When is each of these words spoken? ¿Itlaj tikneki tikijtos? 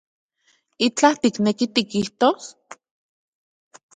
¿Itlaj 0.85 1.15
tikneki 1.21 1.65
tikijtos? 1.73 2.43